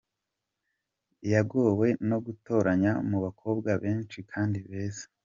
Yagowe 1.33 1.87
no 2.09 2.17
gutoranya 2.25 2.91
mu 3.09 3.17
bakobwa 3.25 3.69
benshi 3.83 4.17
kandi 4.31 4.57
beza. 4.69 5.05